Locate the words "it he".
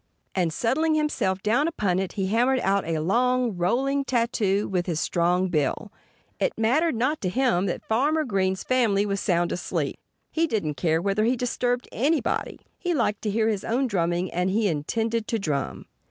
1.99-2.25